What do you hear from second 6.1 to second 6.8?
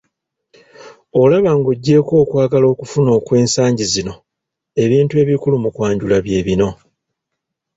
bye bino;